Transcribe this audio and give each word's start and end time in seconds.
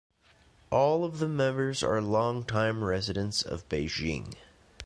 All 0.71 1.05
of 1.05 1.19
the 1.19 1.27
members 1.27 1.83
are 1.83 2.01
long-time 2.01 2.83
residents 2.83 3.43
of 3.43 3.69
Beijing. 3.69 4.33